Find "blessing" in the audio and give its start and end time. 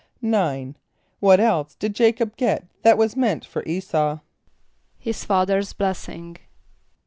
5.73-6.37